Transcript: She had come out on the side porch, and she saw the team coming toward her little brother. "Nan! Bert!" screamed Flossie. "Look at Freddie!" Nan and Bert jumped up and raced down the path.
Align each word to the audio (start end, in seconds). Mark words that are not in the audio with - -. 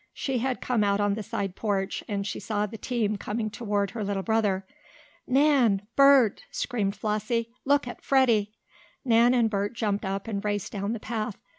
She 0.15 0.39
had 0.39 0.61
come 0.61 0.83
out 0.83 0.99
on 0.99 1.13
the 1.13 1.21
side 1.21 1.55
porch, 1.55 2.03
and 2.07 2.25
she 2.25 2.39
saw 2.39 2.65
the 2.65 2.75
team 2.79 3.17
coming 3.17 3.51
toward 3.51 3.91
her 3.91 4.03
little 4.03 4.23
brother. 4.23 4.65
"Nan! 5.27 5.83
Bert!" 5.95 6.41
screamed 6.49 6.95
Flossie. 6.95 7.53
"Look 7.65 7.87
at 7.87 8.01
Freddie!" 8.03 8.51
Nan 9.05 9.35
and 9.35 9.47
Bert 9.47 9.73
jumped 9.75 10.03
up 10.03 10.27
and 10.27 10.43
raced 10.43 10.71
down 10.71 10.93
the 10.93 10.99
path. 10.99 11.37